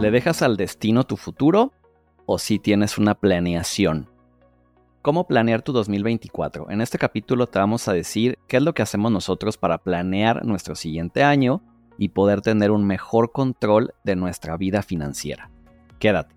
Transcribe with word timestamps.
¿Le 0.00 0.10
dejas 0.10 0.42
al 0.42 0.56
destino 0.56 1.04
tu 1.04 1.16
futuro 1.16 1.72
o 2.26 2.38
si 2.38 2.58
tienes 2.58 2.98
una 2.98 3.14
planeación? 3.14 4.08
¿Cómo 5.02 5.26
planear 5.26 5.62
tu 5.62 5.72
2024? 5.72 6.70
En 6.70 6.80
este 6.80 6.98
capítulo 6.98 7.46
te 7.46 7.58
vamos 7.58 7.86
a 7.88 7.92
decir 7.92 8.38
qué 8.48 8.56
es 8.56 8.62
lo 8.62 8.72
que 8.72 8.82
hacemos 8.82 9.12
nosotros 9.12 9.58
para 9.58 9.78
planear 9.78 10.44
nuestro 10.44 10.74
siguiente 10.74 11.22
año 11.22 11.62
y 11.98 12.08
poder 12.08 12.40
tener 12.40 12.70
un 12.70 12.84
mejor 12.86 13.32
control 13.32 13.94
de 14.02 14.16
nuestra 14.16 14.56
vida 14.56 14.82
financiera. 14.82 15.50
Quédate. 15.98 16.34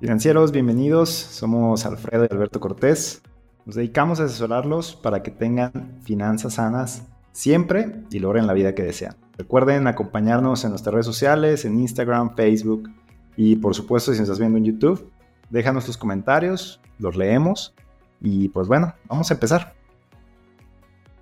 Financieros, 0.00 0.52
bienvenidos. 0.52 1.10
Somos 1.10 1.86
Alfredo 1.86 2.24
y 2.24 2.32
Alberto 2.32 2.60
Cortés. 2.60 3.22
Nos 3.66 3.76
dedicamos 3.76 4.20
a 4.20 4.24
asesorarlos 4.24 4.96
para 4.96 5.22
que 5.22 5.30
tengan 5.30 6.00
finanzas 6.02 6.54
sanas 6.54 7.06
siempre 7.38 8.02
y 8.10 8.18
logren 8.18 8.48
la 8.48 8.52
vida 8.52 8.74
que 8.74 8.82
desean. 8.82 9.14
Recuerden 9.36 9.86
acompañarnos 9.86 10.64
en 10.64 10.70
nuestras 10.70 10.92
redes 10.92 11.06
sociales, 11.06 11.64
en 11.64 11.78
Instagram, 11.78 12.34
Facebook 12.34 12.90
y 13.36 13.54
por 13.54 13.76
supuesto 13.76 14.12
si 14.12 14.20
estás 14.20 14.40
viendo 14.40 14.58
en 14.58 14.64
YouTube, 14.64 15.08
déjanos 15.48 15.86
tus 15.86 15.96
comentarios, 15.96 16.80
los 16.98 17.16
leemos 17.16 17.76
y 18.20 18.48
pues 18.48 18.66
bueno, 18.66 18.92
vamos 19.06 19.30
a 19.30 19.34
empezar. 19.34 19.76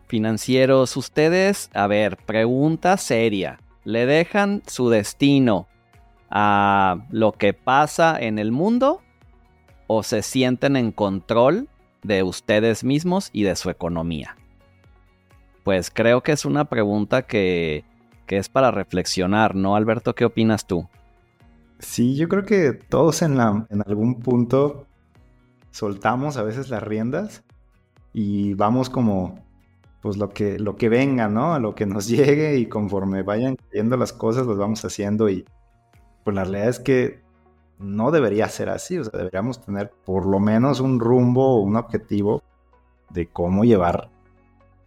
Financieros, 0.09 0.97
ustedes, 0.97 1.69
a 1.75 1.87
ver, 1.87 2.17
pregunta 2.17 2.97
seria. 2.97 3.61
¿Le 3.85 4.07
dejan 4.07 4.63
su 4.67 4.89
destino 4.89 5.69
a 6.31 7.05
lo 7.11 7.33
que 7.33 7.53
pasa 7.53 8.17
en 8.19 8.39
el 8.39 8.53
mundo 8.53 9.03
o 9.87 10.03
se 10.03 10.23
sienten 10.23 10.77
en 10.77 10.93
control 10.93 11.69
de 12.03 12.23
ustedes 12.23 12.85
mismos 12.85 13.29
y 13.35 13.43
de 13.43 13.55
su 13.55 13.69
economía? 13.69 14.35
Pues 15.67 15.91
creo 15.91 16.23
que 16.23 16.31
es 16.31 16.45
una 16.45 16.67
pregunta 16.67 17.23
que, 17.23 17.85
que 18.25 18.37
es 18.37 18.49
para 18.49 18.71
reflexionar, 18.71 19.57
¿no, 19.57 19.75
Alberto? 19.75 20.15
¿Qué 20.15 20.25
opinas 20.25 20.65
tú? 20.65 20.87
Sí, 21.81 22.15
yo 22.15 22.29
creo 22.29 22.45
que 22.45 22.73
todos 22.73 23.21
en, 23.23 23.37
la, 23.37 23.67
en 23.69 23.83
algún 23.85 24.21
punto 24.21 24.87
soltamos 25.73 26.37
a 26.37 26.45
veces 26.45 26.71
las 26.71 26.85
riendas 26.85 27.43
y 28.13 28.55
vamos 28.55 28.89
como 28.89 29.45
pues 30.03 30.17
lo 30.19 30.29
que, 30.29 30.57
lo 30.61 30.77
que 30.77 30.89
venga, 30.89 31.29
¿no? 31.29 31.59
Lo 31.59 31.75
que 31.75 31.85
nos 31.85 32.07
llegue 32.17 32.59
y 32.59 32.67
conforme 32.67 33.25
vayan 33.25 33.57
cayendo 33.57 33.97
las 33.97 34.13
cosas, 34.13 34.47
las 34.47 34.59
vamos 34.59 34.85
haciendo 34.85 35.29
y 35.29 35.45
pues 36.23 36.37
la 36.37 36.45
realidad 36.45 36.69
es 36.69 36.79
que 36.79 37.25
no 37.81 38.13
debería 38.13 38.49
ser 38.49 38.69
así, 38.69 38.99
o 38.99 39.03
sea, 39.03 39.19
deberíamos 39.19 39.61
tener 39.61 39.91
por 40.05 40.27
lo 40.27 40.39
menos 40.39 40.79
un 40.79 41.01
rumbo 41.01 41.57
o 41.57 41.61
un 41.61 41.75
objetivo 41.75 42.45
de 43.11 43.27
cómo 43.27 43.65
llevar, 43.65 44.11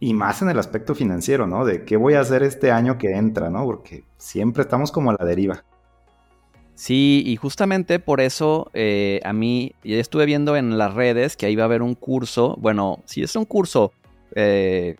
y 0.00 0.14
más 0.14 0.40
en 0.40 0.48
el 0.48 0.58
aspecto 0.58 0.94
financiero, 0.94 1.46
¿no? 1.46 1.66
De 1.66 1.84
qué 1.84 1.98
voy 1.98 2.14
a 2.14 2.20
hacer 2.20 2.42
este 2.42 2.72
año 2.72 2.96
que 2.96 3.12
entra, 3.12 3.50
¿no? 3.50 3.64
Porque 3.64 4.02
siempre 4.16 4.62
estamos 4.62 4.90
como 4.90 5.10
a 5.10 5.16
la 5.18 5.26
deriva. 5.26 5.62
Sí, 6.74 7.22
y 7.26 7.36
justamente 7.36 7.98
por 7.98 8.22
eso 8.22 8.70
eh, 8.72 9.20
a 9.22 9.34
mí, 9.34 9.74
ya 9.84 9.96
estuve 9.98 10.24
viendo 10.24 10.56
en 10.56 10.78
las 10.78 10.94
redes 10.94 11.36
que 11.36 11.44
ahí 11.44 11.54
va 11.54 11.64
a 11.64 11.66
haber 11.66 11.82
un 11.82 11.94
curso, 11.94 12.56
bueno, 12.58 13.02
sí 13.04 13.22
es 13.22 13.36
un 13.36 13.44
curso 13.44 13.92
eh, 14.34 14.96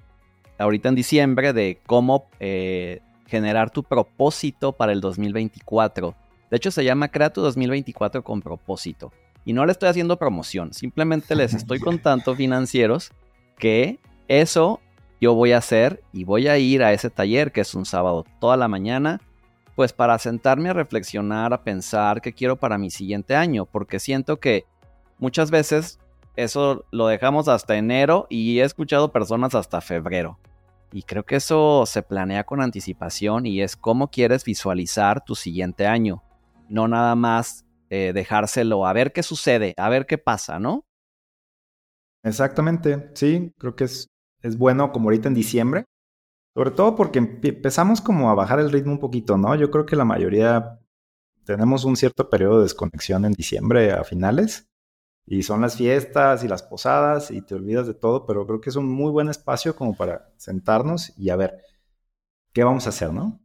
ahorita 0.59 0.91
en 0.91 0.95
diciembre 0.95 1.55
de 1.55 1.79
cómo 1.87 2.29
eh, 2.39 3.01
generar 3.27 3.71
tu 3.71 3.83
propósito 3.83 4.73
para 4.73 4.93
el 4.93 5.01
2024. 5.01 6.15
De 6.51 6.57
hecho, 6.59 6.71
se 6.71 6.85
llama 6.85 7.09
Crea 7.09 7.33
tu 7.33 7.41
2024 7.41 8.23
con 8.23 8.43
propósito. 8.43 9.11
Y 9.47 9.55
no 9.55 9.65
le 9.65 9.73
estoy 9.73 9.89
haciendo 9.89 10.19
promoción, 10.19 10.75
simplemente 10.75 11.35
les 11.35 11.55
estoy 11.55 11.81
contando 11.81 12.35
financieros 12.35 13.13
que 13.57 13.99
eso 14.29 14.81
yo 15.21 15.35
voy 15.35 15.53
a 15.53 15.59
hacer 15.59 16.03
y 16.13 16.25
voy 16.25 16.49
a 16.49 16.59
ir 16.59 16.83
a 16.83 16.93
ese 16.93 17.11
taller 17.11 17.53
que 17.53 17.61
es 17.61 17.75
un 17.75 17.85
sábado 17.85 18.25
toda 18.41 18.57
la 18.57 18.69
mañana 18.69 19.21
pues 19.81 19.95
para 19.95 20.19
sentarme 20.19 20.69
a 20.69 20.75
reflexionar, 20.75 21.55
a 21.55 21.63
pensar 21.63 22.21
qué 22.21 22.35
quiero 22.35 22.57
para 22.57 22.77
mi 22.77 22.91
siguiente 22.91 23.35
año, 23.35 23.65
porque 23.65 23.99
siento 23.99 24.39
que 24.39 24.67
muchas 25.19 25.51
veces 25.51 25.99
eso 26.37 26.85
lo 26.91 27.07
dejamos 27.07 27.49
hasta 27.49 27.77
enero 27.77 28.27
y 28.29 28.61
he 28.61 28.65
escuchado 28.65 29.11
personas 29.11 29.55
hasta 29.55 29.81
febrero. 29.81 30.39
Y 30.93 31.05
creo 31.05 31.25
que 31.25 31.37
eso 31.37 31.87
se 31.87 32.03
planea 32.03 32.45
con 32.45 32.61
anticipación 32.61 33.47
y 33.47 33.63
es 33.63 33.75
cómo 33.75 34.11
quieres 34.11 34.45
visualizar 34.45 35.25
tu 35.25 35.35
siguiente 35.35 35.87
año. 35.87 36.23
No 36.69 36.87
nada 36.87 37.15
más 37.15 37.65
eh, 37.89 38.13
dejárselo 38.13 38.87
a 38.87 38.93
ver 38.93 39.13
qué 39.13 39.23
sucede, 39.23 39.73
a 39.79 39.89
ver 39.89 40.05
qué 40.05 40.19
pasa, 40.19 40.59
¿no? 40.59 40.85
Exactamente, 42.23 43.11
sí, 43.15 43.51
creo 43.57 43.75
que 43.75 43.85
es, 43.85 44.09
es 44.43 44.59
bueno 44.59 44.93
como 44.93 45.07
ahorita 45.07 45.29
en 45.29 45.35
diciembre, 45.35 45.85
sobre 46.55 46.71
todo 46.71 46.97
porque 46.97 47.19
empezamos 47.19 48.01
como 48.01 48.31
a 48.31 48.35
bajar 48.35 48.61
el 48.61 48.73
ritmo 48.73 48.93
un 48.93 48.99
poquito, 48.99 49.37
¿no? 49.37 49.55
Yo 49.55 49.71
creo 49.71 49.87
que 49.87 49.97
la 49.97 50.05
mayoría 50.05 50.81
tenemos 51.45 51.85
un 51.85 51.97
cierto 51.97 52.29
periodo 52.29 52.59
de 52.59 52.65
desconexión 52.65 53.25
en 53.25 53.33
diciembre 53.33 53.93
a 53.93 54.05
finales. 54.05 54.67
Y 55.27 55.43
son 55.43 55.61
las 55.61 55.77
fiestas 55.77 56.43
y 56.43 56.49
las 56.49 56.63
posadas 56.63 57.31
y 57.31 57.43
te 57.43 57.55
olvidas 57.55 57.87
de 57.87 57.95
todo, 57.95 58.27
pero 58.27 58.47
creo 58.47 58.61
que 58.61 58.71
es 58.71 58.77
un 58.77 58.89
muy 58.89 59.13
buen 59.13 59.29
espacio 59.29 59.77
como 59.77 59.97
para 59.97 60.33
sentarnos 60.37 61.17
y 61.17 61.31
a 61.31 61.37
ver 61.37 61.63
qué 62.53 62.65
vamos 62.65 62.87
a 62.87 62.89
hacer, 62.89 63.13
¿no? 63.13 63.41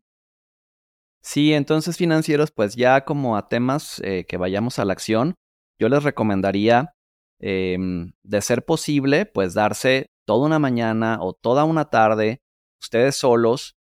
Sí, 1.21 1.53
entonces 1.53 1.97
financieros, 1.97 2.51
pues 2.51 2.75
ya 2.75 3.05
como 3.05 3.37
a 3.37 3.49
temas 3.49 4.01
eh, 4.03 4.25
que 4.27 4.37
vayamos 4.37 4.79
a 4.79 4.85
la 4.85 4.93
acción, 4.93 5.35
yo 5.79 5.89
les 5.89 6.03
recomendaría, 6.03 6.93
em, 7.39 8.13
de 8.23 8.41
ser 8.41 8.63
posible, 8.65 9.25
pues 9.25 9.53
darse 9.53 10.07
toda 10.25 10.47
una 10.47 10.59
mañana 10.59 11.19
o 11.21 11.33
toda 11.33 11.63
una 11.63 11.85
tarde 11.85 12.41
ustedes 12.81 13.15
solos, 13.15 13.77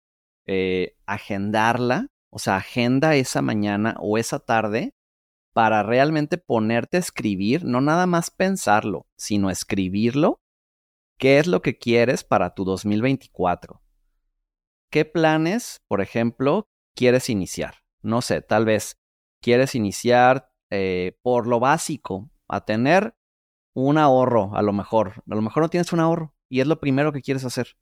eh, 0.45 0.95
agendarla, 1.05 2.07
o 2.29 2.39
sea, 2.39 2.57
agenda 2.57 3.15
esa 3.15 3.41
mañana 3.41 3.95
o 3.99 4.17
esa 4.17 4.39
tarde 4.39 4.93
para 5.53 5.83
realmente 5.83 6.37
ponerte 6.37 6.97
a 6.97 6.99
escribir, 6.99 7.63
no 7.63 7.79
nada 7.79 8.07
más 8.07 8.31
pensarlo, 8.31 9.07
sino 9.15 9.49
escribirlo. 9.49 10.41
¿Qué 11.19 11.37
es 11.37 11.47
lo 11.47 11.61
que 11.61 11.77
quieres 11.77 12.23
para 12.23 12.55
tu 12.55 12.65
2024? 12.65 13.81
¿Qué 14.89 15.05
planes, 15.05 15.81
por 15.87 16.01
ejemplo, 16.01 16.67
quieres 16.95 17.29
iniciar? 17.29 17.75
No 18.01 18.21
sé, 18.21 18.41
tal 18.41 18.65
vez 18.65 18.97
quieres 19.41 19.75
iniciar 19.75 20.51
eh, 20.71 21.19
por 21.21 21.45
lo 21.45 21.59
básico, 21.59 22.31
a 22.47 22.65
tener 22.65 23.15
un 23.73 23.97
ahorro, 23.97 24.55
a 24.55 24.61
lo 24.61 24.73
mejor. 24.73 25.23
A 25.29 25.35
lo 25.35 25.41
mejor 25.41 25.63
no 25.63 25.69
tienes 25.69 25.91
un 25.93 25.99
ahorro 25.99 26.33
y 26.49 26.61
es 26.61 26.67
lo 26.67 26.79
primero 26.79 27.11
que 27.11 27.21
quieres 27.21 27.45
hacer 27.45 27.75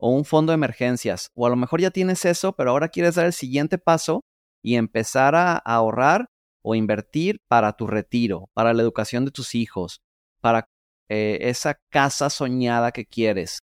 o 0.00 0.10
un 0.10 0.24
fondo 0.24 0.50
de 0.50 0.54
emergencias. 0.54 1.30
O 1.34 1.46
a 1.46 1.50
lo 1.50 1.56
mejor 1.56 1.80
ya 1.80 1.90
tienes 1.90 2.24
eso, 2.24 2.54
pero 2.54 2.70
ahora 2.70 2.88
quieres 2.88 3.14
dar 3.14 3.26
el 3.26 3.32
siguiente 3.32 3.78
paso 3.78 4.22
y 4.62 4.74
empezar 4.74 5.34
a 5.34 5.56
ahorrar 5.56 6.26
o 6.62 6.74
invertir 6.74 7.40
para 7.48 7.74
tu 7.74 7.86
retiro, 7.86 8.48
para 8.54 8.74
la 8.74 8.82
educación 8.82 9.24
de 9.24 9.30
tus 9.30 9.54
hijos, 9.54 10.00
para 10.40 10.68
eh, 11.08 11.38
esa 11.42 11.78
casa 11.90 12.30
soñada 12.30 12.92
que 12.92 13.06
quieres. 13.06 13.60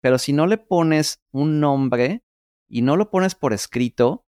Pero 0.00 0.18
si 0.18 0.32
no 0.32 0.46
le 0.46 0.58
pones 0.58 1.18
un 1.32 1.60
nombre 1.60 2.22
y 2.68 2.82
no 2.82 2.96
lo 2.96 3.10
pones 3.10 3.34
por 3.34 3.52
escrito, 3.52 4.24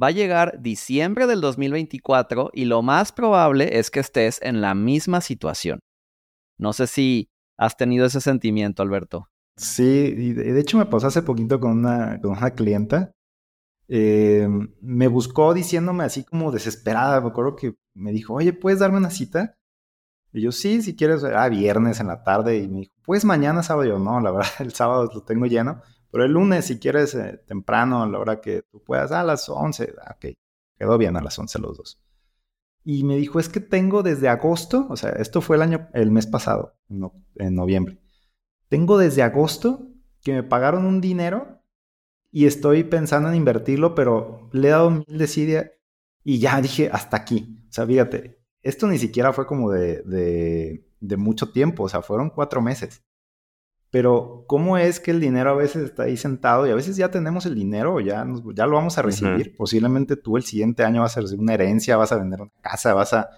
va 0.00 0.08
a 0.08 0.12
llegar 0.12 0.60
diciembre 0.60 1.26
del 1.26 1.40
2024 1.40 2.50
y 2.54 2.66
lo 2.66 2.82
más 2.82 3.12
probable 3.12 3.78
es 3.78 3.90
que 3.90 4.00
estés 4.00 4.40
en 4.42 4.60
la 4.60 4.74
misma 4.74 5.20
situación. 5.20 5.80
No 6.58 6.72
sé 6.72 6.86
si 6.86 7.30
has 7.56 7.76
tenido 7.76 8.06
ese 8.06 8.20
sentimiento, 8.20 8.82
Alberto. 8.82 9.28
Sí, 9.56 10.14
y 10.16 10.32
de 10.34 10.60
hecho 10.60 10.78
me 10.78 10.86
pasó 10.86 11.08
hace 11.08 11.22
poquito 11.22 11.58
con 11.58 11.72
una, 11.78 12.20
con 12.20 12.32
una 12.32 12.50
clienta. 12.50 13.12
Eh, 13.88 14.46
me 14.80 15.08
buscó 15.08 15.54
diciéndome 15.54 16.04
así 16.04 16.24
como 16.24 16.52
desesperada. 16.52 17.20
Me 17.20 17.28
acuerdo 17.28 17.56
que 17.56 17.74
me 17.94 18.12
dijo, 18.12 18.34
oye, 18.34 18.52
¿puedes 18.52 18.80
darme 18.80 18.98
una 18.98 19.10
cita? 19.10 19.56
Y 20.32 20.42
yo, 20.42 20.52
sí, 20.52 20.82
si 20.82 20.94
quieres, 20.94 21.24
ah, 21.24 21.48
viernes 21.48 22.00
en 22.00 22.08
la 22.08 22.22
tarde. 22.22 22.58
Y 22.58 22.68
me 22.68 22.80
dijo, 22.80 22.92
pues 23.02 23.24
mañana 23.24 23.62
sábado. 23.62 23.88
Yo, 23.88 23.98
no, 23.98 24.20
la 24.20 24.30
verdad, 24.32 24.50
el 24.60 24.72
sábado 24.72 25.10
lo 25.12 25.22
tengo 25.22 25.46
lleno. 25.46 25.82
Pero 26.10 26.24
el 26.24 26.32
lunes, 26.32 26.66
si 26.66 26.78
quieres, 26.78 27.14
eh, 27.14 27.42
temprano, 27.46 28.02
a 28.02 28.08
la 28.08 28.18
hora 28.18 28.40
que 28.40 28.62
tú 28.70 28.82
puedas, 28.82 29.12
a 29.12 29.24
las 29.24 29.48
11. 29.48 29.94
Ah, 30.04 30.16
ok, 30.16 30.34
quedó 30.78 30.98
bien 30.98 31.16
a 31.16 31.22
las 31.22 31.38
11 31.38 31.58
los 31.58 31.76
dos. 31.76 32.00
Y 32.90 33.04
me 33.04 33.16
dijo, 33.16 33.38
es 33.38 33.50
que 33.50 33.60
tengo 33.60 34.02
desde 34.02 34.28
agosto, 34.28 34.86
o 34.88 34.96
sea, 34.96 35.10
esto 35.10 35.40
fue 35.40 35.56
el 35.56 35.62
año, 35.62 35.88
el 35.92 36.10
mes 36.10 36.26
pasado, 36.26 36.78
en 36.88 37.54
noviembre 37.54 38.00
tengo 38.68 38.98
desde 38.98 39.22
agosto 39.22 39.88
que 40.22 40.32
me 40.32 40.42
pagaron 40.42 40.84
un 40.84 41.00
dinero 41.00 41.62
y 42.30 42.46
estoy 42.46 42.84
pensando 42.84 43.28
en 43.28 43.34
invertirlo, 43.34 43.94
pero 43.94 44.48
le 44.52 44.68
he 44.68 44.70
dado 44.70 44.90
mil 44.90 45.18
desidia 45.18 45.72
y 46.22 46.38
ya 46.38 46.60
dije 46.60 46.90
hasta 46.92 47.16
aquí. 47.16 47.64
O 47.68 47.72
sea, 47.72 47.86
fíjate, 47.86 48.42
esto 48.62 48.86
ni 48.86 48.98
siquiera 48.98 49.32
fue 49.32 49.46
como 49.46 49.70
de, 49.70 50.02
de, 51.00 51.16
mucho 51.16 51.52
tiempo, 51.52 51.84
o 51.84 51.88
sea, 51.88 52.02
fueron 52.02 52.30
cuatro 52.30 52.60
meses. 52.60 53.02
Pero, 53.90 54.44
¿cómo 54.46 54.76
es 54.76 55.00
que 55.00 55.12
el 55.12 55.20
dinero 55.20 55.50
a 55.50 55.54
veces 55.54 55.84
está 55.84 56.02
ahí 56.02 56.16
sentado 56.18 56.66
y 56.66 56.70
a 56.70 56.74
veces 56.74 56.96
ya 56.96 57.10
tenemos 57.10 57.46
el 57.46 57.54
dinero, 57.54 58.00
ya, 58.00 58.26
ya 58.54 58.66
lo 58.66 58.76
vamos 58.76 58.98
a 58.98 59.02
recibir? 59.02 59.56
Posiblemente 59.56 60.16
tú 60.16 60.36
el 60.36 60.42
siguiente 60.42 60.84
año 60.84 61.00
vas 61.00 61.16
a 61.16 61.22
recibir 61.22 61.40
una 61.40 61.54
herencia, 61.54 61.96
vas 61.96 62.12
a 62.12 62.18
vender 62.18 62.42
una 62.42 62.50
casa, 62.60 62.92
vas 62.92 63.14
a 63.14 63.30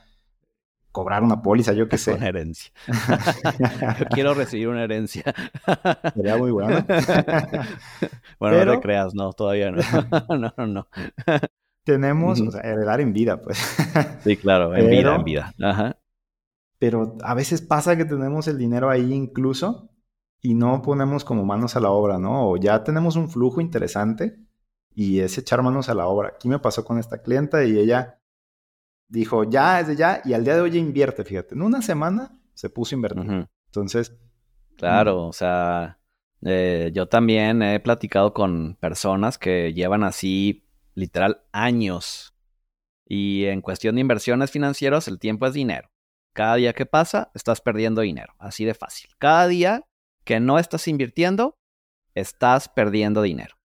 cobrar 0.91 1.23
una 1.23 1.41
póliza, 1.41 1.73
yo 1.73 1.89
qué 1.89 1.99
sé. 1.99 2.15
Una 2.15 2.29
herencia. 2.29 2.73
yo 3.99 4.07
quiero 4.07 4.35
recibir 4.35 4.69
una 4.69 4.83
herencia. 4.83 5.23
Sería 6.15 6.37
muy 6.37 6.51
bueno. 6.51 6.85
bueno, 8.41 8.65
no 8.65 8.73
te 8.73 8.81
creas, 8.81 9.15
no, 9.15 9.33
todavía 9.33 9.71
no. 9.71 9.83
no, 10.37 10.53
no, 10.57 10.67
no. 10.67 10.89
tenemos, 11.85 12.41
o 12.41 12.51
sea, 12.51 12.63
heredar 12.63 13.01
en 13.01 13.13
vida, 13.13 13.41
pues. 13.41 13.59
Sí, 14.25 14.37
claro, 14.37 14.75
en 14.75 14.91
vida, 14.91 15.15
en 15.15 15.25
vida. 15.25 15.55
Ajá. 15.63 15.97
Pero 16.81 17.17
a 17.23 17.35
veces 17.35 17.61
pasa 17.61 17.97
que 17.97 18.05
tenemos 18.05 18.49
el 18.49 18.59
dinero 18.59 18.91
ahí 18.91 19.13
incluso 19.13 19.90
y 20.43 20.55
no 20.55 20.83
ponemos 20.83 21.25
como 21.25 21.45
manos 21.45 21.77
a 21.77 21.81
la 21.81 21.91
obra, 21.91 22.19
¿no? 22.19 22.51
O 22.51 22.57
ya 22.57 22.83
tenemos 22.83 23.17
un 23.17 23.29
flujo 23.29 23.61
interesante 23.61 24.39
y 24.95 25.21
es 25.21 25.37
echar 25.39 25.63
manos 25.63 25.89
a 25.89 25.95
la 25.95 26.07
obra. 26.07 26.31
Aquí 26.31 26.49
me 26.49 26.59
pasó 26.59 26.85
con 26.85 26.99
esta 26.99 27.23
clienta 27.23 27.65
y 27.65 27.79
ella 27.79 28.21
dijo, 29.09 29.45
ya, 29.45 29.81
es 29.81 29.89
de 29.89 29.97
ya, 29.97 30.23
y 30.25 30.33
al 30.33 30.45
día 30.45 30.55
de 30.55 30.63
hoy 30.63 30.71
ya 30.71 30.79
invierte, 30.79 31.25
fíjate. 31.25 31.55
En 31.55 31.63
una 31.63 31.83
semana 31.83 32.39
se 32.55 32.71
puso 32.71 32.95
a 32.95 32.97
invertir. 32.97 33.49
Entonces. 33.67 34.17
Claro, 34.77 35.27
o 35.27 35.33
sea, 35.33 35.99
eh, 36.43 36.91
yo 36.95 37.07
también 37.07 37.63
he 37.63 37.81
platicado 37.81 38.33
con 38.33 38.77
personas 38.81 39.37
que 39.37 39.75
llevan 39.75 40.05
así 40.05 40.67
literal 40.95 41.43
años. 41.53 42.35
Y 43.05 43.45
en 43.47 43.61
cuestión 43.61 43.97
de 43.97 44.01
inversiones 44.01 44.51
financieras, 44.51 45.09
el 45.09 45.19
tiempo 45.19 45.47
es 45.47 45.53
dinero. 45.53 45.91
Cada 46.33 46.55
día 46.55 46.73
que 46.73 46.87
pasa, 46.87 47.31
estás 47.35 47.61
perdiendo 47.61 48.03
dinero. 48.03 48.35
Así 48.39 48.65
de 48.65 48.75
fácil. 48.75 49.11
Cada 49.19 49.49
día 49.49 49.85
que 50.31 50.39
no 50.39 50.61
estás 50.61 50.87
invirtiendo, 50.87 51.59
estás 52.15 52.69
perdiendo 52.69 53.21
dinero. 53.21 53.57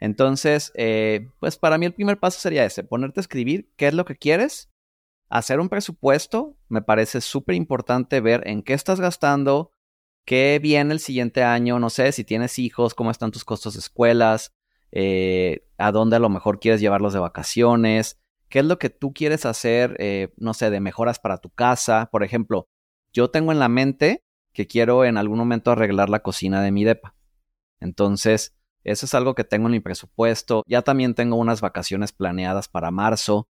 Entonces, 0.00 0.72
eh, 0.74 1.28
pues 1.38 1.58
para 1.58 1.78
mí 1.78 1.86
el 1.86 1.94
primer 1.94 2.18
paso 2.18 2.40
sería 2.40 2.64
ese, 2.64 2.82
ponerte 2.82 3.20
a 3.20 3.22
escribir 3.22 3.70
qué 3.76 3.86
es 3.86 3.94
lo 3.94 4.04
que 4.04 4.16
quieres, 4.16 4.68
hacer 5.28 5.60
un 5.60 5.68
presupuesto, 5.68 6.56
me 6.68 6.82
parece 6.82 7.20
súper 7.20 7.54
importante 7.54 8.20
ver 8.20 8.42
en 8.48 8.64
qué 8.64 8.72
estás 8.72 8.98
gastando, 8.98 9.70
qué 10.24 10.58
viene 10.60 10.92
el 10.92 10.98
siguiente 10.98 11.44
año, 11.44 11.78
no 11.78 11.88
sé, 11.88 12.10
si 12.10 12.24
tienes 12.24 12.58
hijos, 12.58 12.96
cómo 12.96 13.12
están 13.12 13.30
tus 13.30 13.44
costos 13.44 13.74
de 13.74 13.78
escuelas, 13.78 14.52
eh, 14.90 15.68
a 15.78 15.92
dónde 15.92 16.16
a 16.16 16.18
lo 16.18 16.30
mejor 16.30 16.58
quieres 16.58 16.80
llevarlos 16.80 17.12
de 17.12 17.20
vacaciones, 17.20 18.18
qué 18.48 18.58
es 18.58 18.64
lo 18.64 18.80
que 18.80 18.90
tú 18.90 19.12
quieres 19.12 19.46
hacer, 19.46 19.94
eh, 20.00 20.32
no 20.36 20.52
sé, 20.52 20.68
de 20.70 20.80
mejoras 20.80 21.20
para 21.20 21.38
tu 21.38 21.50
casa. 21.50 22.08
Por 22.10 22.24
ejemplo, 22.24 22.66
yo 23.12 23.30
tengo 23.30 23.52
en 23.52 23.60
la 23.60 23.68
mente 23.68 24.24
que 24.52 24.66
quiero 24.66 25.04
en 25.04 25.16
algún 25.16 25.38
momento 25.38 25.70
arreglar 25.70 26.08
la 26.08 26.20
cocina 26.20 26.62
de 26.62 26.72
mi 26.72 26.84
depa. 26.84 27.14
Entonces, 27.80 28.56
eso 28.84 29.06
es 29.06 29.14
algo 29.14 29.34
que 29.34 29.44
tengo 29.44 29.66
en 29.66 29.72
mi 29.72 29.80
presupuesto. 29.80 30.64
Ya 30.66 30.82
también 30.82 31.14
tengo 31.14 31.36
unas 31.36 31.60
vacaciones 31.60 32.12
planeadas 32.12 32.68
para 32.68 32.90
marzo. 32.90 33.48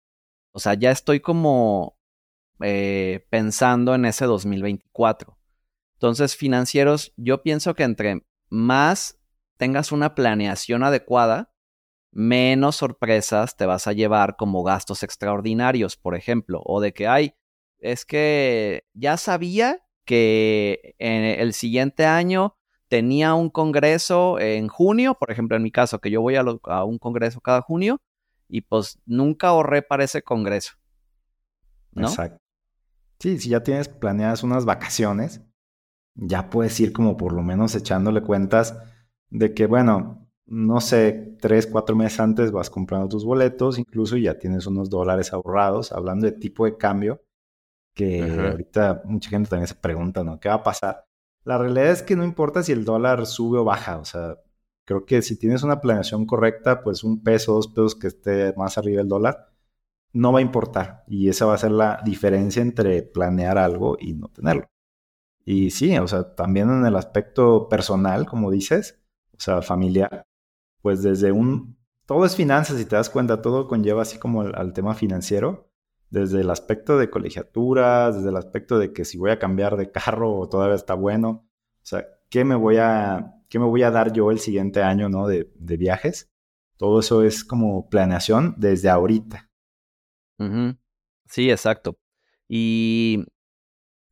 O 0.53 0.59
sea, 0.59 0.75
ya 0.75 0.91
estoy 0.91 1.21
como 1.21 1.97
eh, 2.61 3.27
pensando 3.31 3.95
en 3.95 4.05
ese 4.05 4.27
2024. 4.27 5.39
Entonces, 5.95 6.37
financieros, 6.37 7.13
yo 7.17 7.43
pienso 7.43 7.75
que 7.75 7.85
entre 7.85 8.27
más 8.51 9.21
tengas 9.57 9.93
una 9.93 10.15
planeación 10.15 10.83
adecuada, 10.83 11.53
menos 12.11 12.77
sorpresas 12.77 13.57
te 13.57 13.65
vas 13.65 13.87
a 13.87 13.93
llevar 13.93 14.37
como 14.37 14.63
gastos 14.63 15.03
extraordinarios, 15.03 15.97
por 15.97 16.15
ejemplo, 16.15 16.61
o 16.65 16.81
de 16.81 16.93
que, 16.93 17.07
hay, 17.07 17.35
es 17.79 18.05
que 18.05 18.85
ya 18.93 19.17
sabía 19.17 19.83
que 20.05 20.95
en 20.99 21.25
el 21.25 21.53
siguiente 21.53 22.05
año 22.05 22.57
tenía 22.89 23.35
un 23.35 23.49
congreso 23.49 24.39
en 24.39 24.69
junio, 24.69 25.15
por 25.15 25.31
ejemplo, 25.31 25.57
en 25.57 25.63
mi 25.63 25.71
caso, 25.71 25.99
que 25.99 26.11
yo 26.11 26.21
voy 26.21 26.37
a, 26.37 26.45
un 26.85 26.99
congreso 26.99 27.41
cada 27.41 27.63
junio 27.63 28.01
y 28.49 28.61
pues 28.61 29.01
nunca 29.07 29.49
ahorré 29.49 29.83
para 29.83 30.05
ese 30.05 30.23
congreso. 30.23 30.75
Exacto. 31.97 32.39
Sí, 33.19 33.39
si 33.39 33.49
ya 33.51 33.63
tienes 33.63 33.89
planeadas 33.89 34.43
unas 34.43 34.65
vacaciones, 34.65 35.41
ya 36.15 36.51
puedes 36.51 36.79
ir 36.81 36.93
como 36.93 37.17
por 37.17 37.33
lo 37.33 37.43
menos 37.43 37.75
echándole 37.75 38.23
cuentas 38.23 38.77
de 39.31 39.55
que, 39.55 39.67
bueno, 39.67 40.29
no 40.45 40.81
sé, 40.81 41.37
tres, 41.41 41.67
cuatro 41.67 41.97
meses 41.97 42.21
antes 42.21 42.53
vas 42.53 42.69
comprando 42.69 43.09
tus 43.09 43.25
boletos, 43.25 43.79
incluso 43.79 44.17
ya 44.17 44.39
tienes 44.39 44.67
unos 44.67 44.91
dólares 44.91 45.33
ahorrados, 45.33 45.93
hablando 45.93 46.27
de 46.27 46.33
tipo 46.33 46.67
de 46.67 46.77
cambio, 46.77 47.23
que 47.95 48.23
ahorita 48.23 49.03
mucha 49.05 49.31
gente 49.31 49.51
también 49.51 49.69
se 49.69 49.75
pregunta, 49.75 50.25
¿no? 50.25 50.41
¿Qué 50.41 50.49
va 50.49 50.57
a 50.57 50.63
pasar? 50.63 51.07
La 51.45 51.59
realidad 51.59 51.91
es 51.91 52.03
que 52.03 52.17
no 52.17 52.25
importa 52.25 52.63
si 52.63 52.73
el 52.73 52.85
dólar 52.85 53.27
sube 53.27 53.59
o 53.59 53.65
baja, 53.65 53.99
o 53.99 54.05
sea, 54.05 54.39
creo 54.85 55.05
que 55.05 55.23
si 55.23 55.39
tienes 55.39 55.63
una 55.63 55.81
planeación 55.81 56.27
correcta, 56.27 56.83
pues 56.83 57.05
un 57.05 57.23
peso, 57.23 57.55
dos 57.55 57.69
pesos 57.69 57.95
que 57.95 58.09
esté 58.09 58.55
más 58.57 58.79
arriba 58.79 58.99
del 58.99 59.09
dólar, 59.09 59.53
no 60.13 60.33
va 60.33 60.39
a 60.41 60.43
importar. 60.43 61.05
Y 61.09 61.29
esa 61.29 61.47
va 61.47 61.55
a 61.55 61.59
ser 61.59 61.73
la 61.73 62.01
diferencia 62.05 62.63
entre 62.63 63.03
planear 63.03 63.59
algo 63.59 63.97
y 64.01 64.15
no 64.15 64.29
tenerlo. 64.29 64.67
Y 65.45 65.71
sí, 65.71 65.97
o 65.99 66.07
sea, 66.07 66.35
también 66.35 66.71
en 66.71 66.87
el 66.87 66.97
aspecto 66.97 67.69
personal, 67.69 68.27
como 68.27 68.51
dices, 68.51 69.03
o 69.37 69.41
sea, 69.41 69.63
familiar, 69.63 70.25
pues 70.83 71.03
desde 71.03 71.33
un... 71.33 71.77
Todo 72.07 72.25
es 72.27 72.37
finanzas, 72.37 72.79
si 72.79 72.85
te 72.85 72.97
das 72.97 73.11
cuenta, 73.11 73.43
todo 73.43 73.69
conlleva 73.69 74.03
así 74.03 74.19
como 74.19 74.43
al 74.43 74.73
tema 74.73 74.95
financiero 74.95 75.72
desde 76.13 76.43
el 76.43 76.51
aspecto 76.51 76.99
de 76.99 77.09
colegiaturas, 77.09 78.17
desde 78.17 78.29
el 78.29 78.37
aspecto 78.37 78.79
de 78.79 78.93
que 78.93 79.07
si 79.07 79.17
voy 79.17 79.31
a 79.31 79.39
cambiar 79.39 79.79
de 79.79 79.91
carro 79.91 80.35
o 80.35 80.49
todavía 80.51 80.77
está 80.77 80.93
bueno, 80.93 81.49
o 81.49 81.85
sea, 81.85 82.07
¿qué 82.29 82.45
me 82.45 82.55
voy 82.55 82.77
a, 82.77 83.35
qué 83.49 83.59
me 83.59 83.65
voy 83.65 83.83
a 83.83 83.91
dar 83.91 84.13
yo 84.13 84.31
el 84.31 84.39
siguiente 84.39 84.83
año, 84.83 85.09
¿no? 85.09 85.27
De, 85.27 85.51
viajes. 85.59 86.31
Todo 86.77 87.01
eso 87.01 87.23
es 87.23 87.45
como 87.45 87.89
planeación 87.89 88.55
desde 88.59 88.91
ahorita. 88.91 89.51
Sí, 91.27 91.51
exacto. 91.51 91.97
Y, 92.47 93.25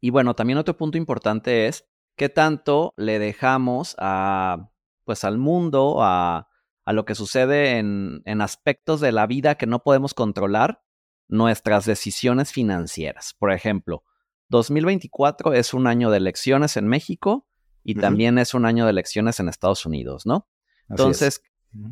y 0.01 0.09
bueno, 0.09 0.35
también 0.35 0.59
otro 0.59 0.77
punto 0.77 0.97
importante 0.97 1.67
es 1.67 1.85
qué 2.17 2.31
tanto 2.31 2.95
le 2.97 3.19
dejamos 3.19 3.95
a, 3.99 4.71
pues 5.05 5.25
al 5.25 5.37
mundo, 5.37 5.99
a, 6.01 6.49
a 6.87 6.93
lo 6.95 7.05
que 7.05 7.15
sucede 7.15 7.79
en, 7.79 8.23
en 8.25 8.41
aspectos 8.41 9.01
de 9.01 9.13
la 9.13 9.27
vida 9.27 9.57
que 9.57 9.67
no 9.67 9.83
podemos 9.83 10.15
controlar 10.15 10.83
nuestras 11.31 11.87
decisiones 11.87 12.53
financieras. 12.53 13.35
Por 13.39 13.53
ejemplo, 13.53 14.03
2024 14.49 15.55
es 15.55 15.73
un 15.73 15.87
año 15.87 16.11
de 16.11 16.19
elecciones 16.19 16.77
en 16.77 16.89
México 16.89 17.47
y 17.85 17.95
también 17.95 18.37
es 18.37 18.53
un 18.53 18.67
año 18.67 18.85
de 18.85 18.91
elecciones 18.91 19.41
en 19.41 19.49
Estados 19.49 19.87
Unidos, 19.87 20.27
¿no? 20.27 20.49
Entonces, 20.89 21.43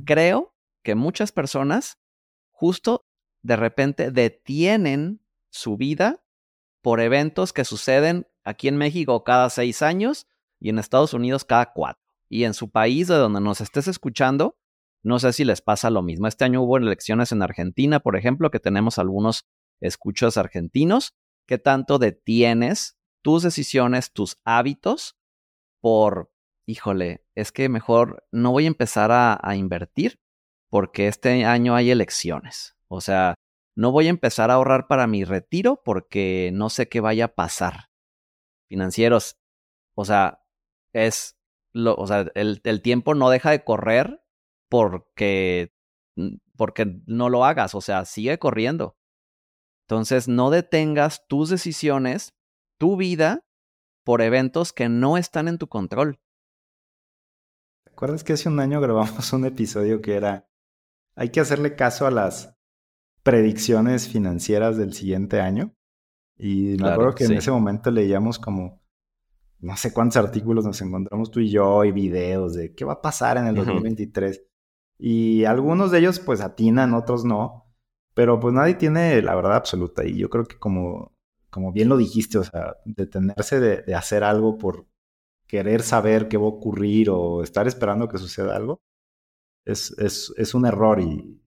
creo 0.04 0.54
que 0.82 0.96
muchas 0.96 1.30
personas 1.32 1.98
justo 2.50 3.06
de 3.42 3.56
repente 3.56 4.10
detienen 4.10 5.22
su 5.50 5.76
vida 5.76 6.22
por 6.82 7.00
eventos 7.00 7.52
que 7.52 7.64
suceden 7.64 8.26
aquí 8.42 8.66
en 8.66 8.76
México 8.76 9.22
cada 9.22 9.50
seis 9.50 9.82
años 9.82 10.26
y 10.58 10.70
en 10.70 10.80
Estados 10.80 11.14
Unidos 11.14 11.44
cada 11.44 11.72
cuatro. 11.72 12.02
Y 12.28 12.44
en 12.44 12.54
su 12.54 12.70
país 12.70 13.06
de 13.06 13.14
donde 13.14 13.40
nos 13.40 13.60
estés 13.60 13.86
escuchando, 13.86 14.58
no 15.02 15.18
sé 15.18 15.32
si 15.32 15.44
les 15.44 15.62
pasa 15.62 15.90
lo 15.90 16.02
mismo. 16.02 16.26
Este 16.26 16.44
año 16.44 16.62
hubo 16.62 16.76
elecciones 16.76 17.32
en 17.32 17.42
Argentina, 17.42 18.00
por 18.00 18.16
ejemplo, 18.16 18.50
que 18.50 18.60
tenemos 18.60 18.98
algunos 18.98 19.46
escuchos 19.80 20.36
argentinos. 20.36 21.14
¿Qué 21.46 21.58
tanto 21.58 21.98
detienes 21.98 22.98
tus 23.22 23.42
decisiones, 23.42 24.12
tus 24.12 24.38
hábitos 24.44 25.16
por, 25.80 26.32
híjole, 26.66 27.24
es 27.34 27.52
que 27.52 27.68
mejor 27.68 28.26
no 28.32 28.50
voy 28.50 28.64
a 28.64 28.68
empezar 28.68 29.10
a, 29.12 29.56
invertir 29.56 30.20
porque 30.68 31.08
este 31.08 31.44
año 31.44 31.74
hay 31.74 31.90
elecciones? 31.90 32.76
O 32.88 33.00
sea, 33.00 33.34
no 33.76 33.92
voy 33.92 34.08
a 34.08 34.10
empezar 34.10 34.50
a 34.50 34.54
ahorrar 34.54 34.88
para 34.88 35.06
mi 35.06 35.24
retiro 35.24 35.80
porque 35.84 36.50
no 36.52 36.68
sé 36.70 36.88
qué 36.88 37.00
vaya 37.00 37.26
a 37.26 37.34
pasar. 37.34 37.88
Financieros, 38.68 39.38
o 39.94 40.04
sea, 40.04 40.42
es, 40.92 41.38
lo, 41.72 41.94
o 41.94 42.06
sea, 42.06 42.26
el 42.34 42.82
tiempo 42.82 43.14
no 43.14 43.30
deja 43.30 43.50
de 43.52 43.64
correr 43.64 44.20
porque, 44.68 45.72
porque 46.56 47.00
no 47.06 47.28
lo 47.28 47.44
hagas, 47.44 47.74
o 47.74 47.80
sea, 47.80 48.04
sigue 48.04 48.38
corriendo. 48.38 48.96
Entonces, 49.86 50.28
no 50.28 50.50
detengas 50.50 51.26
tus 51.28 51.48
decisiones, 51.48 52.34
tu 52.78 52.96
vida, 52.96 53.46
por 54.04 54.22
eventos 54.22 54.72
que 54.72 54.88
no 54.88 55.18
están 55.18 55.48
en 55.48 55.58
tu 55.58 55.68
control. 55.68 56.18
¿Te 57.84 57.92
acuerdas 57.92 58.24
que 58.24 58.34
hace 58.34 58.48
un 58.48 58.60
año 58.60 58.80
grabamos 58.80 59.32
un 59.32 59.44
episodio 59.44 60.00
que 60.00 60.14
era, 60.14 60.48
hay 61.14 61.30
que 61.30 61.40
hacerle 61.40 61.74
caso 61.74 62.06
a 62.06 62.10
las 62.10 62.56
predicciones 63.22 64.08
financieras 64.08 64.76
del 64.76 64.92
siguiente 64.92 65.40
año? 65.40 65.74
Y 66.36 66.76
me 66.80 66.90
acuerdo 66.90 67.14
que 67.14 67.24
en 67.24 67.32
ese 67.32 67.50
momento 67.50 67.90
leíamos 67.90 68.38
como 68.38 68.80
no 69.60 69.76
sé 69.76 69.92
cuántos 69.92 70.16
artículos 70.18 70.64
nos 70.64 70.80
encontramos 70.80 71.30
tú 71.30 71.40
y 71.40 71.50
yo 71.50 71.84
y 71.84 71.90
videos 71.90 72.54
de 72.54 72.74
qué 72.74 72.84
va 72.84 72.94
a 72.94 73.02
pasar 73.02 73.38
en 73.38 73.46
el 73.46 73.56
2023. 73.56 74.44
Y 74.98 75.44
algunos 75.44 75.90
de 75.90 76.00
ellos 76.00 76.20
pues 76.20 76.40
atinan, 76.40 76.94
otros 76.94 77.24
no. 77.24 77.64
Pero 78.14 78.40
pues 78.40 78.52
nadie 78.52 78.74
tiene 78.74 79.22
la 79.22 79.34
verdad 79.34 79.56
absoluta. 79.56 80.04
Y 80.04 80.16
yo 80.18 80.28
creo 80.28 80.44
que 80.44 80.58
como, 80.58 81.16
como 81.50 81.72
bien 81.72 81.88
lo 81.88 81.96
dijiste, 81.96 82.38
o 82.38 82.44
sea, 82.44 82.76
detenerse 82.84 83.60
de, 83.60 83.82
de 83.82 83.94
hacer 83.94 84.24
algo 84.24 84.58
por 84.58 84.86
querer 85.46 85.82
saber 85.82 86.28
qué 86.28 86.36
va 86.36 86.44
a 86.44 86.48
ocurrir 86.48 87.10
o 87.10 87.42
estar 87.42 87.66
esperando 87.66 88.08
que 88.08 88.18
suceda 88.18 88.54
algo, 88.54 88.82
es, 89.64 89.96
es, 89.98 90.32
es 90.36 90.54
un 90.54 90.66
error. 90.66 91.00
Y, 91.00 91.40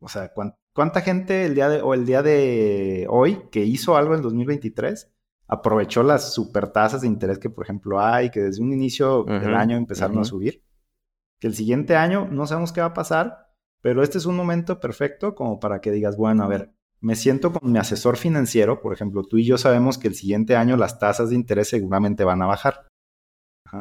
o 0.00 0.08
sea, 0.08 0.32
¿cuánta 0.74 1.00
gente 1.00 1.46
el 1.46 1.54
día 1.54 1.68
de, 1.68 1.82
o 1.82 1.94
el 1.94 2.04
día 2.06 2.22
de 2.22 3.06
hoy 3.08 3.48
que 3.50 3.64
hizo 3.64 3.96
algo 3.96 4.14
en 4.14 4.22
2023 4.22 5.10
aprovechó 5.46 6.02
las 6.02 6.32
supertasas 6.32 7.00
de 7.00 7.08
interés 7.08 7.38
que, 7.38 7.50
por 7.50 7.64
ejemplo, 7.64 8.00
hay, 8.00 8.30
que 8.30 8.40
desde 8.40 8.62
un 8.62 8.72
inicio 8.72 9.24
del 9.24 9.54
año 9.54 9.76
empezaron 9.76 10.18
a 10.18 10.24
subir? 10.24 10.62
Que 11.40 11.46
el 11.46 11.54
siguiente 11.54 11.96
año 11.96 12.28
no 12.30 12.46
sabemos 12.46 12.72
qué 12.72 12.80
va 12.80 12.88
a 12.88 12.94
pasar, 12.94 13.48
Pero 13.82 14.02
este 14.02 14.18
es 14.18 14.26
un 14.26 14.36
momento 14.36 14.78
perfecto 14.78 15.34
como 15.34 15.58
para 15.58 15.80
que 15.80 15.90
digas, 15.90 16.16
bueno, 16.16 16.44
a 16.44 16.48
ver, 16.48 16.74
me 17.00 17.16
siento 17.16 17.50
con 17.50 17.72
mi 17.72 17.78
asesor 17.78 18.18
financiero, 18.18 18.82
por 18.82 18.92
ejemplo, 18.92 19.22
tú 19.24 19.38
y 19.38 19.44
yo 19.46 19.56
sabemos 19.56 19.96
que 19.96 20.08
el 20.08 20.14
siguiente 20.14 20.54
año 20.54 20.76
las 20.76 20.98
tasas 20.98 21.30
de 21.30 21.36
interés 21.36 21.70
seguramente 21.70 22.24
van 22.24 22.42
a 22.42 22.46
bajar. 22.46 22.88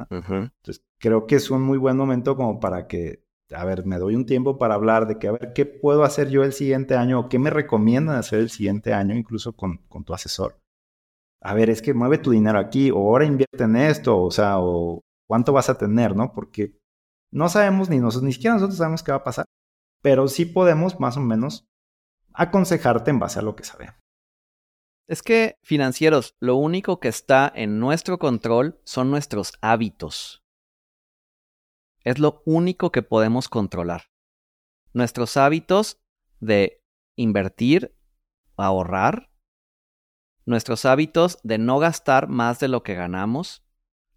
Entonces, 0.09 0.85
creo 0.99 1.27
que 1.27 1.35
es 1.35 1.51
un 1.51 1.61
muy 1.63 1.77
buen 1.77 1.97
momento 1.97 2.37
como 2.37 2.61
para 2.61 2.87
que, 2.87 3.25
a 3.53 3.65
ver, 3.65 3.85
me 3.85 3.97
doy 3.97 4.15
un 4.15 4.25
tiempo 4.25 4.57
para 4.57 4.75
hablar 4.75 5.05
de 5.05 5.17
que, 5.19 5.27
a 5.27 5.33
ver, 5.33 5.51
¿qué 5.53 5.65
puedo 5.65 6.03
hacer 6.03 6.29
yo 6.29 6.43
el 6.43 6.53
siguiente 6.53 6.95
año 6.95 7.19
o 7.19 7.27
qué 7.27 7.39
me 7.39 7.49
recomiendan 7.49 8.15
hacer 8.15 8.39
el 8.39 8.49
siguiente 8.49 8.93
año, 8.93 9.15
incluso 9.15 9.53
con, 9.53 9.79
con 9.89 10.05
tu 10.05 10.13
asesor? 10.13 10.61
A 11.41 11.53
ver, 11.53 11.69
es 11.69 11.81
que 11.81 11.93
mueve 11.93 12.19
tu 12.19 12.31
dinero 12.31 12.57
aquí, 12.59 12.91
o 12.91 12.97
ahora 12.97 13.25
invierte 13.25 13.63
en 13.63 13.75
esto, 13.75 14.21
o 14.21 14.31
sea, 14.31 14.59
o 14.59 15.01
cuánto 15.27 15.51
vas 15.51 15.69
a 15.69 15.77
tener, 15.77 16.15
¿no? 16.15 16.31
Porque 16.33 16.78
no 17.31 17.49
sabemos 17.49 17.89
ni 17.89 17.99
nosotros, 17.99 18.23
ni 18.23 18.33
siquiera 18.33 18.55
nosotros 18.55 18.77
sabemos 18.77 19.03
qué 19.03 19.11
va 19.11 19.17
a 19.17 19.23
pasar, 19.23 19.45
pero 20.01 20.27
sí 20.27 20.45
podemos 20.45 20.99
más 20.99 21.17
o 21.17 21.21
menos 21.21 21.67
aconsejarte 22.33 23.11
en 23.11 23.19
base 23.19 23.39
a 23.39 23.41
lo 23.41 23.55
que 23.55 23.63
sabemos. 23.63 23.95
Es 25.07 25.23
que, 25.23 25.55
financieros, 25.63 26.35
lo 26.39 26.55
único 26.55 26.99
que 26.99 27.07
está 27.07 27.51
en 27.53 27.79
nuestro 27.79 28.19
control 28.19 28.79
son 28.85 29.09
nuestros 29.09 29.53
hábitos. 29.61 30.43
Es 32.03 32.19
lo 32.19 32.43
único 32.45 32.91
que 32.91 33.01
podemos 33.01 33.49
controlar. 33.49 34.03
Nuestros 34.93 35.35
hábitos 35.35 35.99
de 36.39 36.83
invertir, 37.15 37.95
ahorrar, 38.55 39.31
nuestros 40.45 40.85
hábitos 40.85 41.39
de 41.43 41.57
no 41.57 41.79
gastar 41.79 42.27
más 42.27 42.59
de 42.59 42.67
lo 42.67 42.83
que 42.83 42.95
ganamos, 42.95 43.63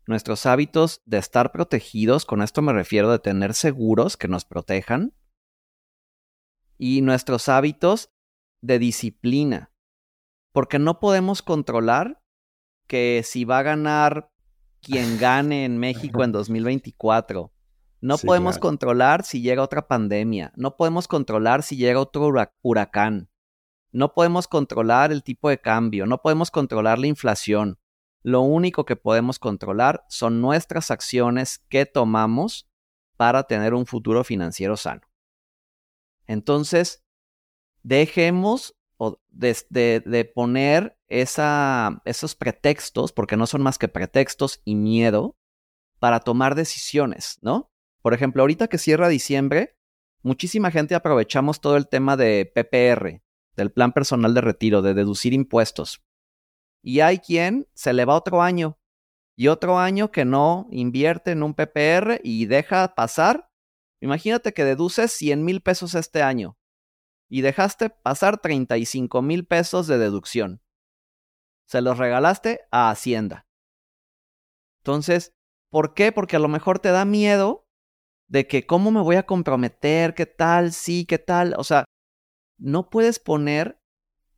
nuestros 0.06 0.47
hábitos 0.47 1.02
de 1.04 1.18
estar 1.18 1.52
protegidos, 1.52 2.25
con 2.25 2.42
esto 2.42 2.62
me 2.62 2.73
refiero 2.73 3.11
de 3.11 3.18
tener 3.18 3.54
seguros 3.54 4.16
que 4.16 4.28
nos 4.28 4.44
protejan, 4.44 5.14
y 6.78 7.00
nuestros 7.00 7.49
hábitos 7.49 8.11
de 8.61 8.78
disciplina 8.78 9.73
porque 10.52 10.78
no 10.78 11.00
podemos 11.00 11.42
controlar 11.42 12.23
que 12.87 13.23
si 13.25 13.44
va 13.44 13.59
a 13.59 13.62
ganar 13.62 14.30
quien 14.80 15.18
gane 15.18 15.64
en 15.64 15.78
México 15.78 16.23
en 16.25 16.32
2024. 16.32 17.52
No 18.00 18.18
podemos 18.18 18.59
controlar 18.59 19.25
si 19.25 19.40
llega 19.42 19.62
otra 19.62 19.87
pandemia. 19.87 20.52
No 20.56 20.76
podemos 20.76 21.06
controlar 21.06 21.62
si 21.62 21.76
llega 21.76 22.00
otro 22.00 22.32
huracán. 22.62 23.30
No 23.92 24.12
podemos 24.12 24.49
controlar 24.49 25.12
el 25.12 25.23
tipo 25.23 25.49
de 25.49 25.59
cambio. 25.59 26.04
No 26.06 26.21
podemos 26.21 26.50
controlar 26.50 26.99
la 26.99 27.06
inflación. 27.06 27.78
Lo 28.23 28.41
único 28.41 28.85
que 28.85 28.97
podemos 28.97 29.38
controlar 29.38 30.05
son 30.09 30.41
nuestras 30.41 30.91
acciones 30.91 31.59
que 31.69 31.87
tomamos 31.87 32.69
para 33.17 33.45
tener 33.45 33.75
un 33.75 33.87
futuro 33.87 34.25
financiero 34.25 34.76
sano. 34.76 35.02
Entonces, 36.26 37.05
dejemos 37.83 38.76
de, 39.31 40.33
poner 40.35 40.97
esos 41.09 42.35
pretextos, 42.37 43.12
porque 43.12 43.37
no 43.37 43.47
son 43.47 43.62
más 43.62 43.79
que 43.79 43.88
pretextos 43.88 44.61
y 44.64 44.75
miedo, 44.75 45.37
para 45.99 46.21
tomar 46.21 46.55
decisiones, 46.55 47.38
¿no? 47.43 47.71
Por 48.02 48.14
ejemplo, 48.14 48.43
ahorita 48.43 48.69
que 48.69 48.79
cierra 48.79 49.09
diciembre, 49.09 49.76
muchísima 50.23 50.71
gente 50.71 50.95
aprovechamos 50.95 51.61
todo 51.61 51.76
el 51.76 51.88
tema 51.88 52.17
de 52.17 52.50
PPR, 52.52 53.23
del 53.57 53.71
plan 53.71 53.93
personal 53.93 54.35
de 54.35 54.41
retiro, 54.41 54.83
de 54.83 54.95
deducir 54.95 55.33
impuestos. 55.33 56.02
Y 56.83 57.01
hay 57.01 57.19
quien 57.19 57.69
se 57.75 57.93
le 57.93 58.05
va 58.05 58.17
otro 58.17 58.43
año 58.43 58.79
y 59.37 59.49
otro 59.49 59.79
año 59.79 60.11
que 60.11 60.25
no 60.25 60.67
invierte 60.71 61.31
en 61.31 61.43
un 61.43 61.55
PPR 61.55 62.21
y 62.23 62.47
deja 62.47 62.95
pasar. 62.95 63.49
Imagínate 64.01 64.53
que 64.53 64.65
deduces 64.65 65.12
100 65.12 65.45
mil 65.45 65.62
pesos 65.62 65.95
este 65.95 66.23
año 66.23 66.59
y 67.29 67.41
dejaste 67.41 67.89
pasar 67.89 68.39
35 68.39 69.23
mil 69.23 69.47
pesos 69.47 69.87
de 69.87 69.99
deducción. 69.99 70.61
Se 71.67 71.81
los 71.81 71.97
regalaste 71.97 72.61
a 72.71 72.91
Hacienda. 72.91 73.47
Entonces, 74.81 75.33
¿por 75.71 75.95
qué? 75.95 76.12
Porque 76.12 76.37
a 76.37 76.41
lo 76.41 76.49
mejor 76.49 76.79
te 76.81 76.91
da 76.91 77.05
miedo 77.05 77.67
de 78.29 78.47
que 78.47 78.67
cómo 78.67 78.91
me 78.91 79.01
voy 79.01 79.17
a 79.17 79.27
comprometer, 79.27 80.15
qué 80.15 80.27
tal, 80.27 80.73
sí, 80.73 81.07
qué 81.07 81.19
tal. 81.19 81.55
O 81.57 81.65
sea, 81.65 81.85
no 82.59 82.91
puedes 82.91 83.19
poner 83.19 83.81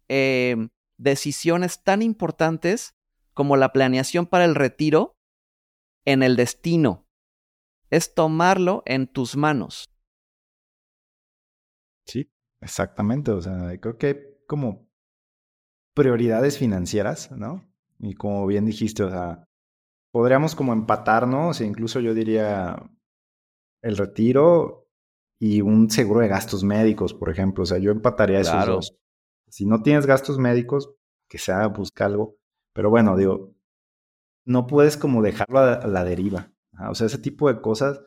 em, 0.08 0.68
decisiones 0.96 1.82
tan 1.82 2.02
importantes 2.02 2.94
como 3.32 3.56
la 3.56 3.72
planeación 3.72 4.26
para 4.26 4.44
el 4.44 4.54
retiro 4.54 5.16
en 6.04 6.22
el 6.22 6.36
destino. 6.36 7.06
Es 7.90 8.14
tomarlo 8.14 8.82
en 8.86 9.06
tus 9.06 9.36
manos. 9.36 9.86
Sí, 12.06 12.30
Exactamente, 12.64 13.30
o 13.30 13.42
sea, 13.42 13.78
creo 13.78 13.98
que 13.98 14.06
hay 14.06 14.16
como 14.46 14.88
prioridades 15.94 16.58
financieras, 16.58 17.30
¿no? 17.30 17.62
Y 17.98 18.14
como 18.14 18.46
bien 18.46 18.64
dijiste, 18.64 19.02
o 19.04 19.10
sea, 19.10 19.44
podríamos 20.10 20.54
como 20.54 20.72
empatarnos, 20.72 21.60
e 21.60 21.66
incluso 21.66 22.00
yo 22.00 22.14
diría 22.14 22.90
el 23.82 23.98
retiro 23.98 24.88
y 25.38 25.60
un 25.60 25.90
seguro 25.90 26.20
de 26.20 26.28
gastos 26.28 26.64
médicos, 26.64 27.12
por 27.12 27.28
ejemplo, 27.28 27.64
o 27.64 27.66
sea, 27.66 27.76
yo 27.76 27.90
empataría 27.90 28.40
esos 28.40 28.66
dos. 28.66 28.96
Si 29.54 29.66
no 29.66 29.82
tienes 29.82 30.04
gastos 30.04 30.36
médicos, 30.36 30.96
que 31.28 31.38
sea 31.38 31.68
busca 31.68 32.06
algo, 32.06 32.38
pero 32.72 32.90
bueno, 32.90 33.16
digo, 33.16 33.54
no 34.44 34.66
puedes 34.66 34.96
como 34.96 35.22
dejarlo 35.22 35.60
a 35.60 35.86
la 35.86 36.02
deriva, 36.02 36.50
o 36.90 36.96
sea, 36.96 37.06
ese 37.06 37.18
tipo 37.18 37.46
de 37.46 37.60
cosas 37.60 38.00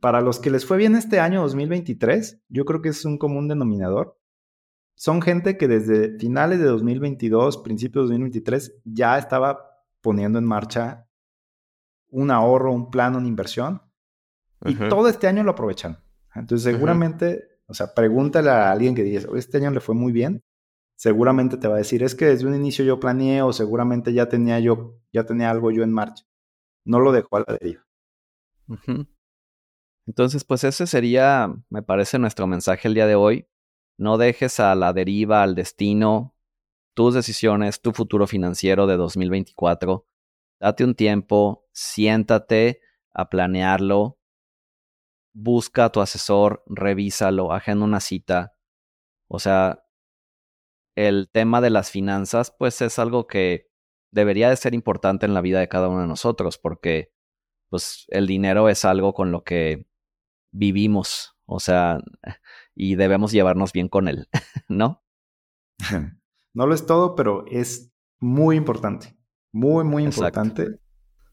para 0.00 0.22
los 0.22 0.40
que 0.40 0.48
les 0.48 0.64
fue 0.64 0.78
bien 0.78 0.96
este 0.96 1.20
año 1.20 1.42
2023, 1.42 2.42
yo 2.48 2.64
creo 2.64 2.80
que 2.80 2.88
es 2.88 3.04
un 3.04 3.18
común 3.18 3.48
denominador. 3.48 4.18
Son 4.94 5.20
gente 5.20 5.58
que 5.58 5.68
desde 5.68 6.18
finales 6.18 6.58
de 6.58 6.64
2022, 6.64 7.58
principios 7.58 8.08
de 8.08 8.14
2023, 8.14 8.80
ya 8.86 9.18
estaba 9.18 9.84
poniendo 10.00 10.38
en 10.38 10.46
marcha 10.46 11.06
un 12.08 12.30
ahorro, 12.30 12.72
un 12.72 12.90
plan, 12.90 13.14
una 13.14 13.28
inversión. 13.28 13.82
Y 14.64 14.74
todo 14.88 15.08
este 15.08 15.26
año 15.26 15.44
lo 15.44 15.50
aprovechan. 15.50 16.02
Entonces, 16.34 16.62
seguramente, 16.62 17.44
o 17.66 17.74
sea, 17.74 17.92
pregúntale 17.92 18.48
a 18.48 18.72
alguien 18.72 18.94
que 18.94 19.02
dice, 19.02 19.28
este 19.36 19.58
año 19.58 19.70
le 19.70 19.80
fue 19.80 19.94
muy 19.94 20.12
bien. 20.12 20.42
Seguramente 20.98 21.58
te 21.58 21.68
va 21.68 21.76
a 21.76 21.78
decir, 21.78 22.02
es 22.02 22.16
que 22.16 22.24
desde 22.24 22.46
un 22.48 22.56
inicio 22.56 22.84
yo 22.84 22.98
planeé 22.98 23.42
o 23.42 23.52
seguramente 23.52 24.12
ya 24.12 24.28
tenía 24.28 24.58
yo, 24.58 24.98
ya 25.12 25.24
tenía 25.24 25.48
algo 25.48 25.70
yo 25.70 25.84
en 25.84 25.92
marcha. 25.92 26.24
No 26.84 26.98
lo 26.98 27.12
dejó 27.12 27.36
a 27.36 27.44
la 27.46 27.56
deriva. 27.56 27.86
Entonces, 30.08 30.42
pues 30.42 30.64
ese 30.64 30.88
sería, 30.88 31.54
me 31.70 31.82
parece, 31.82 32.18
nuestro 32.18 32.48
mensaje 32.48 32.88
el 32.88 32.94
día 32.94 33.06
de 33.06 33.14
hoy. 33.14 33.46
No 33.96 34.18
dejes 34.18 34.58
a 34.58 34.74
la 34.74 34.92
deriva, 34.92 35.44
al 35.44 35.54
destino, 35.54 36.34
tus 36.94 37.14
decisiones, 37.14 37.80
tu 37.80 37.92
futuro 37.92 38.26
financiero 38.26 38.88
de 38.88 38.96
2024. 38.96 40.04
Date 40.58 40.82
un 40.82 40.96
tiempo, 40.96 41.68
siéntate 41.72 42.80
a 43.12 43.28
planearlo, 43.28 44.18
busca 45.32 45.84
a 45.84 45.92
tu 45.92 46.00
asesor, 46.00 46.64
revísalo, 46.66 47.52
agenda 47.52 47.84
una 47.84 48.00
cita. 48.00 48.56
O 49.28 49.38
sea, 49.38 49.84
el 51.06 51.28
tema 51.30 51.60
de 51.60 51.70
las 51.70 51.92
finanzas, 51.92 52.50
pues 52.50 52.82
es 52.82 52.98
algo 52.98 53.28
que 53.28 53.70
debería 54.10 54.50
de 54.50 54.56
ser 54.56 54.74
importante 54.74 55.26
en 55.26 55.34
la 55.34 55.40
vida 55.40 55.60
de 55.60 55.68
cada 55.68 55.88
uno 55.88 56.00
de 56.00 56.08
nosotros, 56.08 56.58
porque 56.58 57.12
pues 57.68 58.06
el 58.08 58.26
dinero 58.26 58.68
es 58.68 58.84
algo 58.84 59.14
con 59.14 59.30
lo 59.30 59.44
que 59.44 59.86
vivimos, 60.50 61.36
o 61.46 61.60
sea, 61.60 62.00
y 62.74 62.96
debemos 62.96 63.30
llevarnos 63.30 63.72
bien 63.72 63.88
con 63.88 64.08
él, 64.08 64.28
¿no? 64.68 65.04
No 66.54 66.66
lo 66.66 66.74
es 66.74 66.86
todo, 66.86 67.14
pero 67.14 67.44
es 67.46 67.92
muy 68.18 68.56
importante, 68.56 69.16
muy, 69.52 69.84
muy 69.84 70.02
importante, 70.02 70.80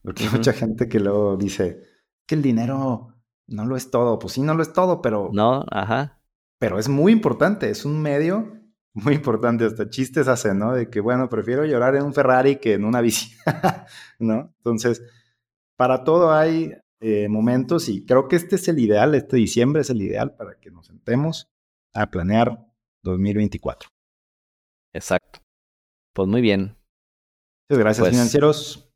porque 0.02 0.24
hay 0.24 0.30
mucha 0.30 0.52
gente 0.52 0.88
que 0.88 1.00
luego 1.00 1.36
dice 1.36 1.80
que 2.26 2.36
el 2.36 2.42
dinero 2.42 3.08
no 3.48 3.64
lo 3.64 3.76
es 3.76 3.90
todo, 3.90 4.20
pues 4.20 4.34
sí, 4.34 4.42
no 4.42 4.54
lo 4.54 4.62
es 4.62 4.72
todo, 4.72 5.02
pero... 5.02 5.30
No, 5.32 5.64
ajá. 5.68 6.20
Pero 6.58 6.78
es 6.78 6.88
muy 6.88 7.10
importante, 7.10 7.70
es 7.70 7.84
un 7.84 8.00
medio 8.00 8.55
muy 8.96 9.14
importante, 9.14 9.66
hasta 9.66 9.90
chistes 9.90 10.26
hacen, 10.26 10.58
¿no? 10.58 10.72
De 10.72 10.88
que, 10.88 11.00
bueno, 11.00 11.28
prefiero 11.28 11.66
llorar 11.66 11.94
en 11.96 12.02
un 12.02 12.14
Ferrari 12.14 12.56
que 12.56 12.72
en 12.74 12.84
una 12.84 13.02
bici, 13.02 13.36
¿no? 14.18 14.54
Entonces, 14.56 15.02
para 15.76 16.02
todo 16.02 16.32
hay 16.32 16.72
eh, 17.00 17.28
momentos 17.28 17.90
y 17.90 18.06
creo 18.06 18.26
que 18.26 18.36
este 18.36 18.56
es 18.56 18.68
el 18.68 18.78
ideal, 18.78 19.14
este 19.14 19.36
diciembre 19.36 19.82
es 19.82 19.90
el 19.90 20.00
ideal 20.00 20.34
para 20.34 20.58
que 20.58 20.70
nos 20.70 20.86
sentemos 20.86 21.50
a 21.92 22.10
planear 22.10 22.66
2024. 23.02 23.90
Exacto. 24.94 25.40
Pues 26.14 26.26
muy 26.26 26.40
bien. 26.40 26.78
Muchas 27.68 27.80
gracias 27.80 28.00
pues, 28.00 28.12
financieros. 28.12 28.90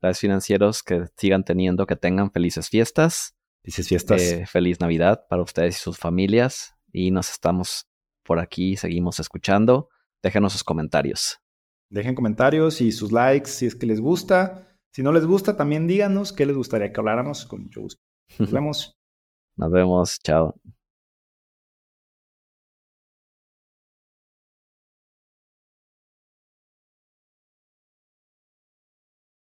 Gracias 0.00 0.20
financieros 0.20 0.82
que 0.82 1.04
sigan 1.18 1.44
teniendo, 1.44 1.86
que 1.86 1.96
tengan 1.96 2.30
felices 2.30 2.70
fiestas. 2.70 3.36
Felices 3.62 3.88
fiestas. 3.88 4.22
Eh, 4.22 4.46
feliz 4.46 4.80
Navidad 4.80 5.26
para 5.28 5.42
ustedes 5.42 5.76
y 5.76 5.80
sus 5.80 5.98
familias. 5.98 6.74
Y 6.92 7.10
nos 7.10 7.30
estamos 7.30 7.90
por 8.24 8.38
aquí, 8.38 8.76
seguimos 8.76 9.20
escuchando. 9.20 9.88
Déjenos 10.22 10.52
sus 10.52 10.64
comentarios. 10.64 11.38
Dejen 11.90 12.14
comentarios 12.14 12.80
y 12.80 12.90
sus 12.92 13.12
likes 13.12 13.50
si 13.50 13.66
es 13.66 13.74
que 13.74 13.86
les 13.86 14.00
gusta. 14.00 14.68
Si 14.92 15.02
no 15.02 15.12
les 15.12 15.26
gusta, 15.26 15.56
también 15.56 15.86
díganos 15.86 16.32
qué 16.32 16.46
les 16.46 16.56
gustaría 16.56 16.92
que 16.92 17.00
habláramos 17.00 17.46
con 17.46 17.62
mucho 17.62 17.82
gusto. 17.82 18.02
Nos 18.38 18.50
vemos. 18.52 18.96
Nos 19.56 19.70
vemos. 19.70 20.18
Chao. 20.22 20.54